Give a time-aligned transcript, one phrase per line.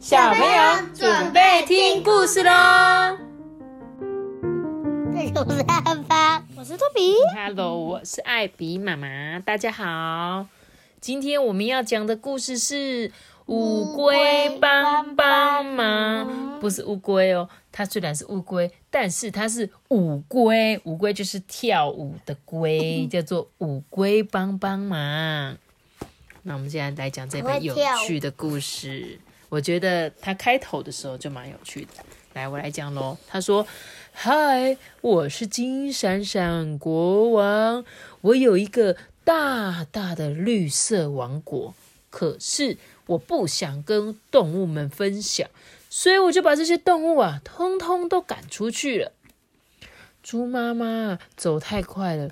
[0.00, 2.50] 小朋友准备听故事喽！
[5.34, 7.14] 我是阿发，我是托比。
[7.36, 10.46] Hello，我是艾比妈妈，大家好。
[11.02, 13.08] 今天我们要讲的故事是
[13.44, 17.50] 《乌龟帮帮忙》，不是乌龟哦。
[17.70, 20.80] 它虽然是乌龟，但是它是舞龟。
[20.84, 25.58] 舞龟就是跳舞的龟， 叫做舞龟帮帮忙。
[26.44, 27.74] 那我们现在来讲这本有
[28.06, 29.20] 趣的故事。
[29.50, 31.90] 我觉得它开头的时候就蛮有趣的。
[32.32, 33.18] 来，我来讲喽。
[33.26, 33.66] 他说
[34.14, 37.84] ：“嗨，我是金闪闪国王，
[38.20, 41.74] 我有一个大大的绿色王国，
[42.08, 45.50] 可是我不想跟动物们分享，
[45.88, 49.12] 所以我就把这些动物啊，通通都赶出去了。”
[50.22, 52.30] 猪妈妈走太快了，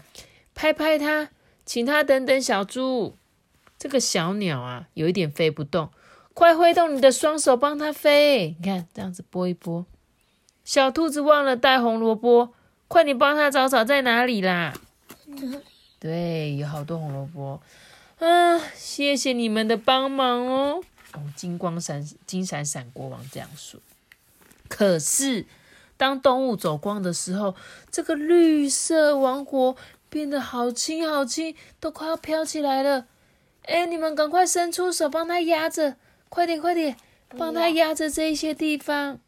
[0.54, 1.30] 拍拍它，
[1.66, 2.40] 请它等等。
[2.40, 3.16] 小猪，
[3.76, 5.90] 这个小鸟啊，有一点飞不动。
[6.38, 8.54] 快挥动你的双手帮它飞！
[8.60, 9.84] 你看这样子拨一拨。
[10.64, 12.54] 小兔子忘了带红萝卜，
[12.86, 14.72] 快点帮它找找在哪里啦！
[15.98, 17.60] 对，有好多红萝卜。
[18.20, 20.80] 啊，谢谢你们的帮忙哦！
[21.14, 23.80] 哦，金光闪金闪闪国王这样说。
[24.68, 25.44] 可是，
[25.96, 27.56] 当动物走光的时候，
[27.90, 29.74] 这个绿色王国
[30.08, 33.06] 变得好轻好轻，都快要飘起来了。
[33.64, 35.96] 哎，你们赶快伸出手帮它压着！
[36.28, 36.96] 快点，快点，
[37.36, 39.20] 帮他压着这一些地方。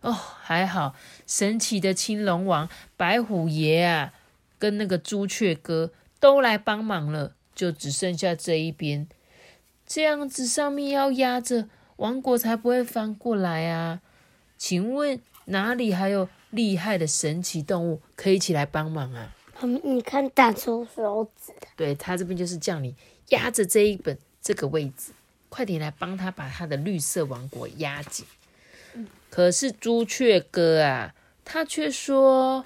[0.00, 0.94] 哦，还好，
[1.26, 4.14] 神奇的青龙王、白虎爷啊，
[4.58, 9.06] 跟那个朱雀哥都来帮忙了，就只剩下这一边。
[9.86, 14.00] 这样子上面要压着，王国才不会翻过来啊。
[14.56, 19.34] 请问哪里还有厉害的神奇动物可以一起来帮忙啊？
[19.82, 22.94] 你看打出手指的，对他这边就是叫你
[23.28, 25.12] 压着这一本这个位置。
[25.50, 28.24] 快点来帮他把他的绿色王国压紧。
[29.28, 31.14] 可是朱雀哥啊，
[31.44, 32.64] 他却说，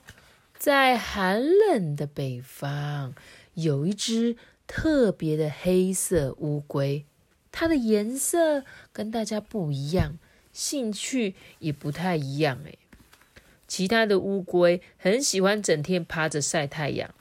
[0.57, 3.15] 在寒冷的北方
[3.55, 4.37] 有一只
[4.67, 7.05] 特别的黑色乌龟，
[7.53, 10.19] 它的颜色跟大家不一样，
[10.53, 12.59] 兴趣也不太一样。
[12.65, 12.79] 诶，
[13.69, 17.15] 其他的乌龟很喜欢整天趴着晒太阳。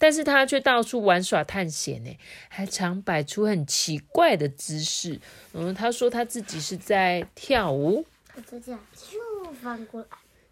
[0.00, 2.16] 但是他却到处玩耍探险呢，
[2.48, 5.20] 还常摆出很奇怪的姿势。
[5.52, 8.06] 嗯，他说他自己是在跳舞。
[8.26, 10.06] 他就这样就翻过来。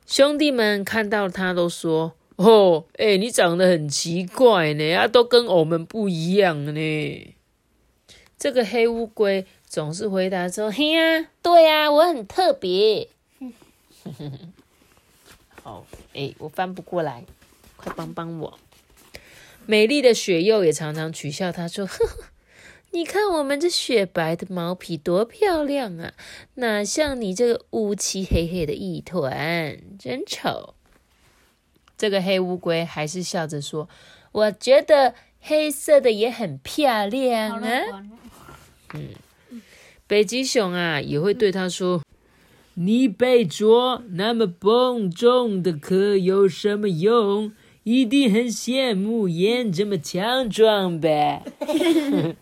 [0.06, 7.34] 兄弟们看到他都说：“哦，哎，你长得很奇怪呢，啊，都跟我们不一样呢。”
[8.38, 13.09] 这个黑乌龟总是回答说：“嘿呀，对呀，我很特别。
[15.65, 17.25] ”好，哎，我翻不过来，
[17.78, 18.59] 快帮帮我。
[19.71, 22.25] 美丽的雪鼬也常常取笑他说：“呵呵，
[22.93, 26.15] 你看我们这雪白的毛皮多漂亮啊，
[26.55, 30.75] 哪像你这个乌漆黑黑的一团，真丑。”
[31.99, 33.91] 这个黑乌龟还是笑着说
[34.33, 38.07] ：“我觉得黑色的也很漂亮啊。”
[38.95, 39.61] 嗯，
[40.07, 42.03] 北极熊啊也会对他说
[42.73, 47.53] ：“你背着那么笨重的壳有什么用？”
[47.91, 51.43] 一定很羡慕燕这么强壮呗。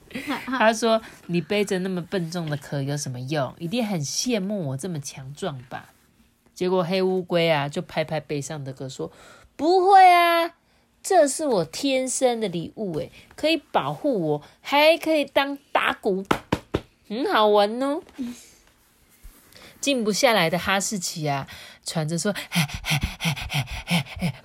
[0.44, 3.54] 他说：“你背着那么笨重的壳有什么用？
[3.60, 5.94] 一定很羡慕我这么强壮吧？”
[6.52, 9.12] 结果黑乌龟啊，就拍拍背上的壳说
[9.54, 10.56] ：“不会啊，
[11.00, 16.24] 这是我天生的礼物，诶，可以保护我，还可以当打鼓，
[17.08, 18.02] 很好玩哦。”
[19.80, 21.46] 静不下来的哈士奇啊，
[21.86, 22.34] 喘着说：“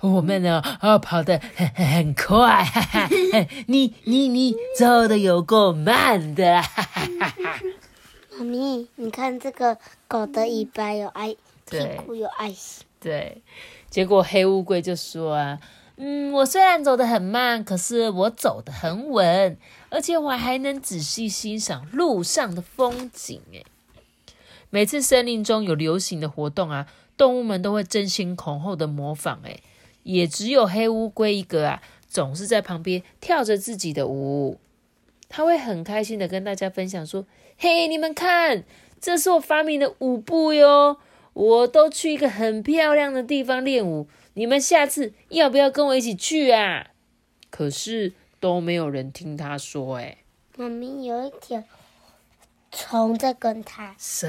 [0.00, 3.08] 我们呢，哦，跑得很很快， 哈哈，
[3.66, 6.62] 你你你走的有够慢的。
[8.38, 9.76] ”妈咪，你看这个
[10.06, 11.34] 狗的尾巴有爱，
[11.68, 12.86] 屁股有爱心。
[13.00, 13.42] 对，
[13.90, 15.58] 结果黑乌龟就说啊
[15.98, 19.58] ：“嗯，我虽然走得很慢，可是我走得很稳，
[19.90, 23.64] 而且我还能仔细欣赏路上的风景。”哎。
[24.70, 26.86] 每次森林中有流行的活动啊，
[27.22, 29.40] 动物们都会争先恐后的模仿。
[29.44, 29.62] 诶，
[30.02, 34.58] 也只有黑乌龟一个啊，总是在旁边跳着自己的舞。
[35.28, 37.24] 他会很开心的跟大家分享说
[37.56, 38.64] ：“嘿，你们看，
[39.00, 40.96] 这是我发明的舞步哟！
[41.32, 46.88] 我都去一个很漂亮的地方练舞，你们下次要不要跟我一起去啊？”
[47.50, 49.94] 可是都没有人听他说。
[49.98, 50.18] 诶，
[50.56, 51.62] 妈咪有一条。
[52.72, 54.28] 虫在跟它蛇，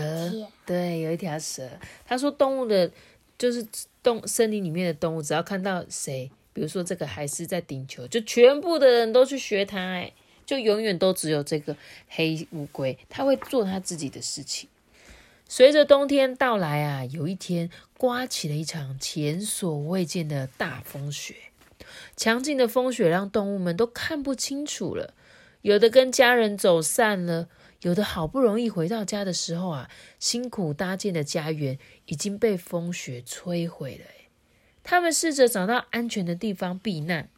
[0.66, 1.68] 对，有一条蛇。
[2.06, 2.92] 他说，动物的，
[3.38, 3.66] 就是
[4.04, 10.12] 动森林里面的动物，只要看到谁，比如说这个还是在顶球，就全部的人都去学它，哎，
[10.46, 11.76] 就永远都只有这个
[12.10, 14.70] 黑乌龟，它会做它自己的事情。
[15.48, 21.36] 随着冬天到来啊，有一天刮起了一场前所未见的大风雪。
[22.16, 25.14] 强劲的风雪让动物们都看不清楚了，
[25.62, 27.50] 有的跟家人走散了，
[27.84, 29.90] 有的好不容易回到家的时候啊，
[30.20, 34.06] 辛苦搭建的家园已经被风雪摧毁了。
[34.84, 37.30] 他们试着找到安全的地方避难，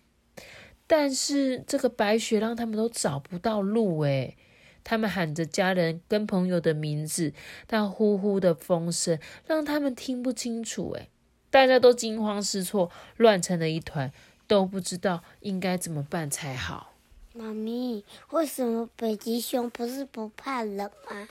[0.88, 4.00] 但是这个白雪让他们都找不到路。
[4.02, 4.38] 诶，
[4.84, 7.34] 他们喊着家人跟朋友的名字，
[7.68, 10.92] 但呼呼的风声让他们听不清楚。
[10.94, 11.10] 诶，
[11.50, 14.12] 大家都惊慌失措，乱成了一团。
[14.48, 16.95] 都不知道应该怎么办才好。
[17.38, 21.28] 妈咪，为什么北极熊不是不怕冷吗？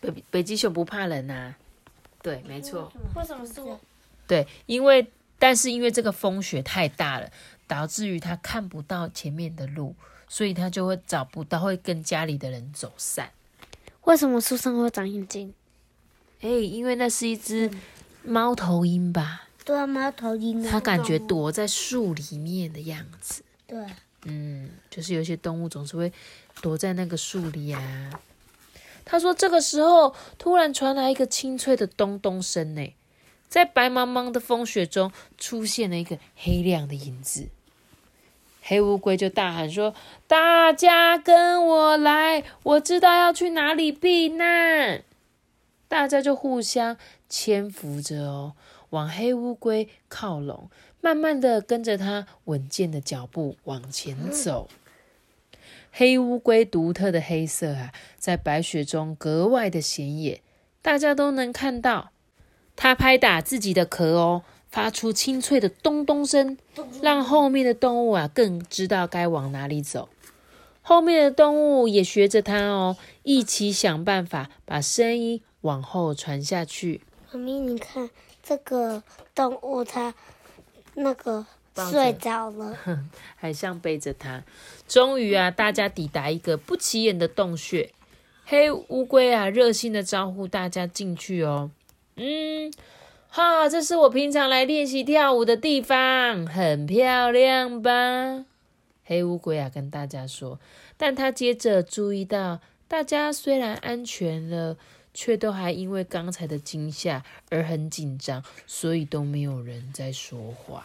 [0.00, 1.54] 北北极熊不怕冷啊？
[2.22, 2.90] 对，没错。
[3.14, 3.78] 为什么是我？
[4.26, 5.06] 对，因为
[5.38, 7.30] 但是因为这个风雪太大了，
[7.66, 9.94] 导致于它看不到前面的路，
[10.28, 13.30] 所以它就会找不到，会跟家里的人走散。
[14.04, 15.52] 为什么树上会长眼睛？
[16.40, 17.70] 哎，因为那是一只
[18.22, 19.48] 猫头鹰吧。
[19.62, 20.62] 对啊，猫头鹰。
[20.62, 23.42] 它感觉躲在树里面的样子。
[23.66, 23.86] 对。
[24.24, 26.12] 嗯，就是有些动物总是会
[26.60, 28.10] 躲在那个树里啊。
[29.04, 32.94] 他说，这个时候突然传来一个清脆的咚咚声呢，
[33.48, 37.48] 在白茫茫的风雪中出现了一个黑亮的影子。
[38.62, 39.94] 黑乌龟就大喊说
[40.26, 45.02] ：“大家跟我来，我知道要去哪里避难。”
[45.86, 46.96] 大家就互相
[47.28, 48.54] 搀扶着哦。
[48.88, 50.70] 往黑乌龟靠拢，
[51.04, 54.70] 慢慢的跟着它稳健的脚步往前走。
[55.92, 60.40] 黑乌龟独特的黑色啊，在白雪中格外的显眼，
[60.80, 62.10] 大家都能看到。
[62.74, 66.56] 它拍打自己的壳哦，发出清脆的咚咚声，
[67.02, 70.08] 让后面的动物啊更知道该往哪里走。
[70.80, 77.02] 后面的动物也学着它哦，一起想办法把声音往后传下去。
[77.30, 78.08] 妈咪，你看。
[78.46, 79.02] 这个
[79.34, 80.12] 动物它
[80.94, 81.44] 那个
[81.90, 82.76] 睡着了，
[83.36, 84.42] 还像背着它。
[84.86, 87.90] 终于啊，大家抵达一个不起眼的洞穴。
[88.46, 91.70] 黑乌龟啊，热心的招呼大家进去哦。
[92.16, 92.72] 嗯，
[93.28, 98.44] 哈，这是我平常来练习跳舞的地方，很漂亮吧？
[99.04, 100.60] 黑乌龟啊，跟大家说。
[100.96, 104.76] 但他接着注意到，大家虽然安全了。
[105.14, 110.84] 却都还因为刚才的惊吓而很紧张，所以都没有人在说话。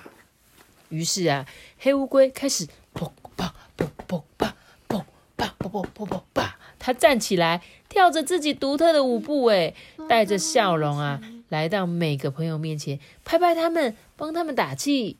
[0.89, 1.45] 于是啊，
[1.77, 4.51] 黑乌龟开始砰砰砰砰砰
[4.87, 5.03] 砰
[5.37, 6.49] 砰砰砰砰砰，
[6.79, 9.73] 它站起来，跳着自己独特的舞步，哎，
[10.07, 15.17] 带着笑容啊，来到每个朋友面前，拍拍他们，帮他们打气。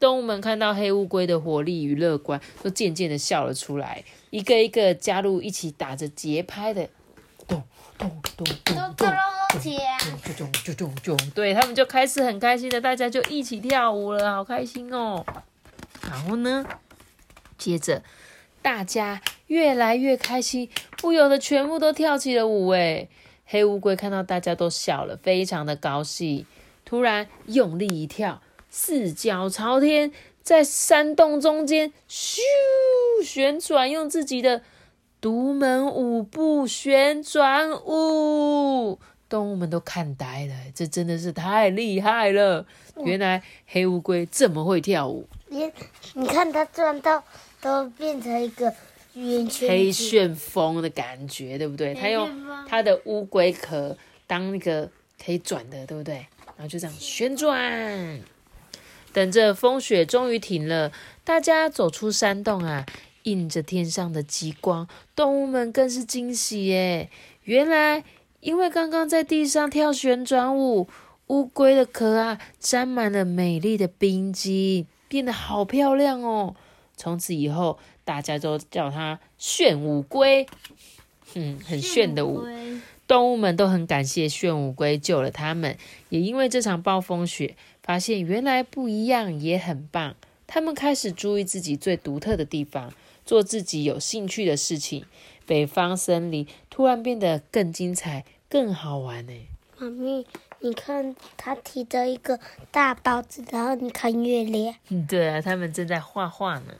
[0.00, 6.88] 动物们看到黑乌龟的活力与乐观，都渐渐的笑了出来，一个一个加入一起打着节拍的
[7.48, 7.64] 咚。
[7.98, 9.08] 咚咚咚咚咚
[10.36, 15.26] 咚咚咚咚对他们就开始很开心的，大家就一起跳舞了，好开心哦。
[16.08, 16.64] 然后呢，
[17.56, 18.04] 接着
[18.62, 22.68] 大家越来越开心，不由得全部都跳起了舞。
[22.68, 23.08] 哎，
[23.46, 26.46] 黑乌龟看到大家都笑了，非常的高兴，
[26.84, 28.40] 突然用力一跳，
[28.70, 32.38] 四脚朝天，在山洞中间咻
[33.24, 34.62] 旋转，用自己的。
[35.20, 42.64] 独门舞步旋转舞，动物们都看呆了，这真的是太厉害了！
[43.04, 45.28] 原来黑乌龟这么会跳舞。
[45.48, 45.70] 你
[46.14, 47.24] 你看它转到
[47.60, 48.72] 都变成一个
[49.14, 51.92] 圆圈，黑旋风的感觉，对不对？
[51.94, 52.30] 它用
[52.68, 53.96] 它的乌龟壳
[54.28, 54.88] 当那个
[55.24, 56.14] 可以转的，对不对？
[56.56, 58.20] 然后就这样旋转。
[59.12, 60.92] 等着风雪终于停了，
[61.24, 62.86] 大家走出山洞啊。
[63.24, 67.10] 映着天上的极光，动物们更是惊喜耶！
[67.44, 68.04] 原来，
[68.40, 70.88] 因为刚刚在地上跳旋转舞，
[71.28, 76.54] 乌龟的壳啊沾满了美丽的冰晶，变得好漂亮哦。
[76.96, 80.46] 从此以后，大家都叫它炫舞龟。
[81.34, 82.42] 嗯，很炫的舞，
[83.06, 85.76] 动物们都很感谢炫舞龟救了他们。
[86.08, 90.16] 也因为这场暴风雪，发现原来不一样也很棒。
[90.46, 92.92] 他们开始注意自己最独特的地方。
[93.28, 95.04] 做自己有兴趣的事情，
[95.44, 99.34] 北方森林突然变得更精彩、更好玩呢。
[99.76, 100.24] 妈咪，
[100.60, 104.74] 你看，他提着一个大包子，然后你看月亮。
[105.06, 106.72] 对啊，他们正在画画呢。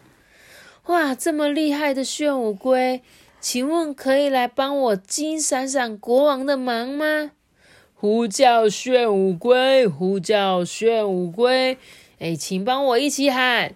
[0.87, 3.02] 哇，这么厉害的炫舞龟，
[3.43, 7.33] 请问可以来帮我金闪闪国王的忙吗？
[7.95, 11.76] 呼叫炫舞龟，呼叫炫舞龟，
[12.21, 13.75] 哎，请帮我一起喊。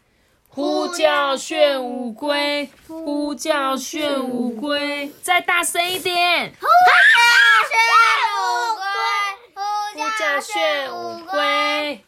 [0.54, 6.52] 呼叫炫舞龟，呼叫炫舞龟，再大声一点！
[6.60, 6.66] 呼
[7.08, 7.18] 叫
[7.70, 7.74] 炫
[8.36, 9.62] 舞龟。
[9.94, 12.04] 呼叫炫舞龟。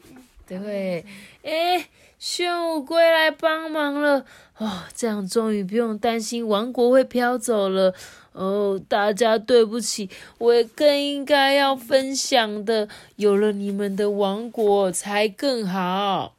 [0.47, 1.07] 对，
[1.43, 4.27] 哎，炫舞龟来帮忙了
[4.59, 7.95] 哦，这样终于不用担心王国会飘走了。
[8.33, 12.91] 哦，大家对不起，我也更应该要分享的。
[13.17, 16.35] 有了你们的王国才更好。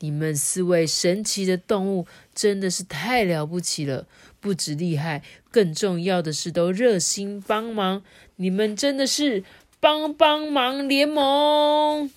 [0.00, 4.06] 你们四位神奇的动物真的是太了不起了，
[4.40, 8.02] 不止厉害，更重要的是都热心帮忙。
[8.36, 9.42] 你们真的是
[9.80, 12.10] 帮帮忙联盟。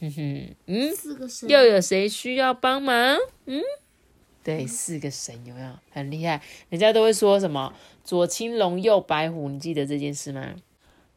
[0.00, 0.90] 哼哼，嗯，
[1.48, 3.16] 又有谁需要帮忙？
[3.46, 3.62] 嗯，
[4.42, 6.42] 对，四个神有没有很厉害？
[6.68, 7.72] 人家都会说什么？
[8.04, 10.56] 左青龙，右白虎，你记得这件事吗？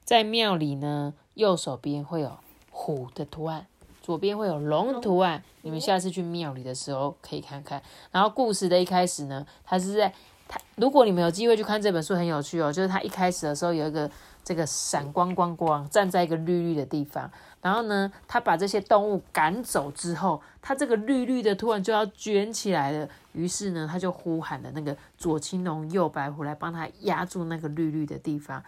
[0.05, 2.37] 在庙里呢，右手边会有
[2.69, 3.67] 虎的图案，
[4.07, 5.43] 左边会有龙图案。
[5.63, 7.81] 你们下次去庙里的时候可以看看。
[8.09, 10.13] 然后故事的一开始呢，它是在
[10.47, 12.71] 它，如果你们有机会去看这本书，很有趣哦。
[12.71, 14.09] 就是它一开始的时候有一个
[14.45, 17.29] 这个闪光光光，站在一个绿绿的地方。
[17.61, 23.09] 然后呢，他把这些动物赶走之后，他这个绿绿的突然就要卷起来了。
[23.33, 28.63] 于是呢，他就呼喊了那个左青龙右白虎来帮他压住那个绿绿的地方。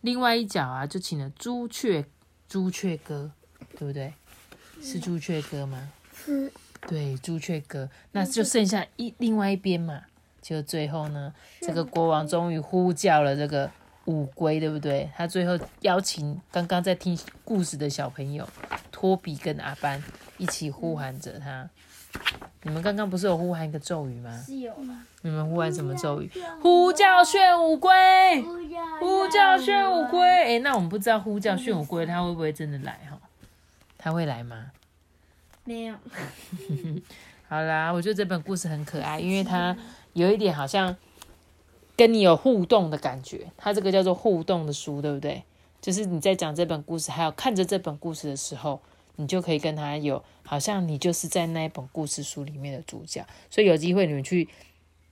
[0.00, 2.06] 另外一角啊，就请了朱雀，
[2.48, 3.30] 朱雀哥，
[3.76, 4.14] 对不对？
[4.82, 5.90] 是朱雀哥吗？
[6.14, 6.52] 是。
[6.86, 10.02] 对，朱雀哥，那就剩下一另外一边嘛。
[10.40, 13.70] 就最后呢，这个国王终于呼叫了这个。
[14.06, 15.06] 乌龟对不对？
[15.14, 18.48] 他最后邀请刚刚在听故事的小朋友
[18.90, 20.02] 托比跟阿班
[20.38, 21.68] 一起呼喊着他。
[22.62, 24.42] 你们刚刚不是有呼喊一个咒语吗？
[24.46, 24.72] 是有
[25.20, 26.30] 你们呼喊什么咒语？
[26.62, 27.92] 呼叫炫舞龟，
[28.98, 30.26] 呼叫炫舞龟。
[30.26, 33.17] 哎，那我们不知道呼叫炫舞龟它会不会真的来哈？
[33.98, 34.70] 他会来吗？
[35.64, 35.94] 没有。
[37.48, 39.76] 好啦，我觉得这本故事很可爱，因为它
[40.14, 40.96] 有一点好像。
[41.96, 45.42] 跟你有互动的感觉，它这个叫做互动的书，对不对？
[45.80, 48.80] 就是你在讲这本故事，还有看着这本故事的时候，
[49.16, 53.26] 你就可以跟他有，好像你就是在那一本故事书里面的主角。
[53.50, 54.48] 所以有机会你们去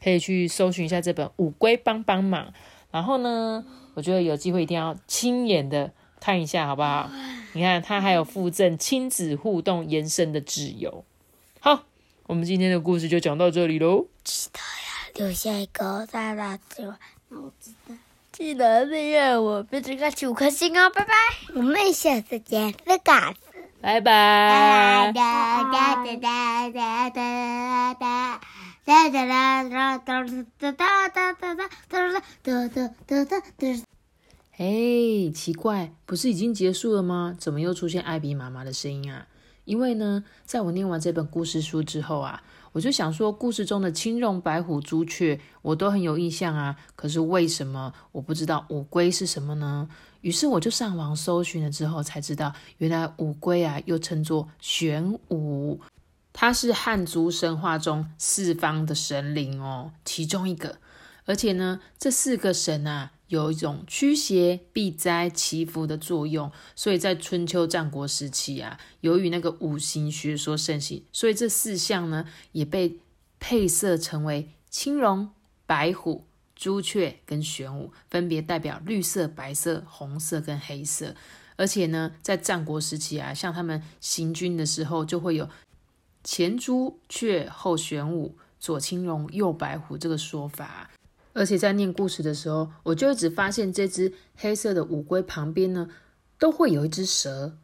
[0.00, 2.46] 可以去搜寻一下这本《乌龟帮帮忙》，
[2.92, 5.90] 然后呢，我觉得有机会一定要亲眼的
[6.20, 7.10] 看一下，好不好？
[7.56, 11.04] 你看它还有附赠亲子互动延伸的自由。
[11.58, 11.84] 好，
[12.24, 14.06] 我们今天的故事就讲到这里喽。
[14.22, 14.66] 记得呀
[15.14, 16.98] 留下一个大大的
[17.30, 17.96] 脑子的，
[18.30, 21.14] 记得订阅我，别只看五颗星哦，拜拜，
[21.54, 23.34] 我们下次见，拜拜，
[23.80, 25.12] 拜拜。
[34.58, 37.36] 哎，奇怪，不是已经结束了吗？
[37.38, 39.28] 怎么又出现艾比妈妈的声音啊？
[39.64, 42.42] 因为呢，在我念完这本故事书之后啊。
[42.72, 46.76] 我就想说，故事中的青龙、白虎、朱雀，我都很有印象啊。
[46.94, 49.88] 可是为什么我不知道五龟是什么呢？
[50.20, 55.80] 于是我就上网搜寻了之后，才知道原来五龟啊，又称作玄武，
[56.34, 60.76] 它是汉族神话中四方的神灵哦，其中一个。
[61.24, 63.12] 而且呢，这四个神啊。
[63.28, 72.98] 有一种驱邪避灾祈福的作用，所以在春秋战国时期啊，由于那个五行学说盛行，所以这四象呢也被
[73.40, 75.30] 配色成为青龙、
[75.66, 81.14] 白虎、朱雀跟玄武，分别代表绿色、白色、红色跟黑色。
[81.56, 85.48] 而且呢，在战国时期啊，像他们行军的时候，就会有
[86.22, 90.90] 前朱雀后玄武，左青龙右白虎这个说法。
[91.36, 95.86] 而且在念故事的时候，我就一直发现这只黑色的乌龟旁边呢，
[96.38, 97.58] 都会有一只蛇。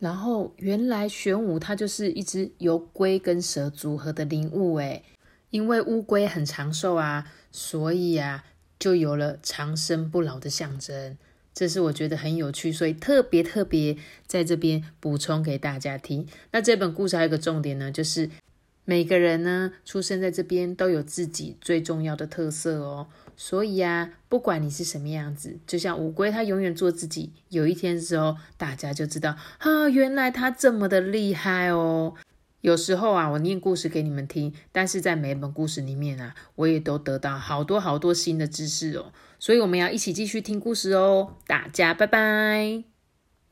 [0.00, 5.04] 然后原来玄武它就是一只由龟跟蛇组合的灵物诶，
[5.50, 8.44] 因为乌龟很长寿啊，所以啊
[8.80, 11.16] 就有了长生不老的象征。
[11.54, 16.26] 这是我觉得很有趣，所以特别特别在这边补充给大家听。
[16.50, 18.28] 那这本故事还有一个重点呢，就是。
[18.84, 23.06] 每个人呢，出生在这边都有自己最重要的特色哦。
[23.36, 27.32] 所以啊，不管你是什么样子，就像乌龟，它永远做自己。
[27.48, 32.14] 有一天之后，大家就知道啊，原来它这么的厉害哦。
[32.60, 39.12] 有时候啊，我念故事给你们听，但是在每一本故事里面啊，我也都得到好多好多新的知识哦。
[39.38, 41.34] 所以我们要一起继续听故事哦。
[41.46, 42.93] 大家拜拜。